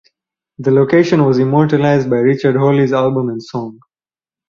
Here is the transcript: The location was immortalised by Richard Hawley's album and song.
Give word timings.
The 0.57 0.71
location 0.71 1.23
was 1.25 1.37
immortalised 1.37 2.09
by 2.09 2.15
Richard 2.21 2.55
Hawley's 2.55 2.91
album 2.91 3.29
and 3.29 3.43
song. 3.43 3.79